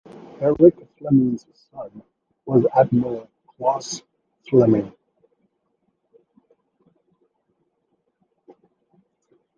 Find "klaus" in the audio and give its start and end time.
3.55-4.01